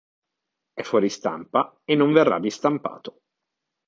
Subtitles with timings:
[0.73, 3.21] È fuori stampa e non verrà ristampato.